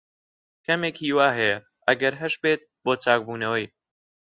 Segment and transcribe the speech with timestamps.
[0.65, 1.57] کەمێک ھیوا ھەیە،
[1.87, 3.65] ئەگەر ھەشبێت، بۆ چاکبوونەوەی.